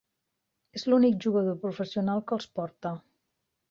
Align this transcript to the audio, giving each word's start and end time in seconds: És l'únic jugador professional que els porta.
És 0.79 0.85
l'únic 0.93 1.21
jugador 1.27 1.61
professional 1.69 2.27
que 2.29 2.39
els 2.43 2.53
porta. 2.59 2.99